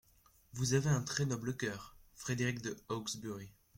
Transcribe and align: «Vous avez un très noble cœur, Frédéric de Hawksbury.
«Vous 0.53 0.73
avez 0.73 0.89
un 0.89 1.03
très 1.03 1.27
noble 1.27 1.55
cœur, 1.55 1.95
Frédéric 2.15 2.63
de 2.63 2.75
Hawksbury. 2.89 3.51